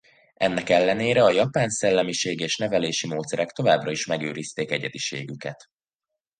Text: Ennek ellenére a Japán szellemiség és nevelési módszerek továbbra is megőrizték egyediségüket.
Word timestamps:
Ennek 0.33 0.69
ellenére 0.69 1.23
a 1.23 1.29
Japán 1.31 1.69
szellemiség 1.69 2.39
és 2.39 2.57
nevelési 2.57 3.07
módszerek 3.07 3.51
továbbra 3.51 3.91
is 3.91 4.05
megőrizték 4.05 4.71
egyediségüket. 4.71 5.65